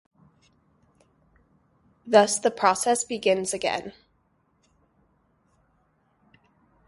Thus 2.07 2.39
the 2.39 2.49
process 2.49 3.03
begins 3.03 3.53
again. 3.53 3.93